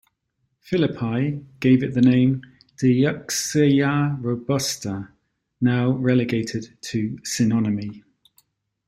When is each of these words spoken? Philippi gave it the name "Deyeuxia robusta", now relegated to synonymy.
Philippi 0.61 1.45
gave 1.59 1.83
it 1.83 1.93
the 1.93 2.01
name 2.01 2.41
"Deyeuxia 2.75 4.17
robusta", 4.19 5.09
now 5.61 5.91
relegated 5.91 6.75
to 6.81 7.19
synonymy. 7.23 8.01